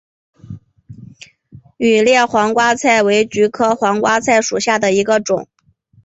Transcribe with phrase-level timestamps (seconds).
[1.77, 5.47] 羽裂黄瓜菜为菊科黄瓜菜属下的一个种。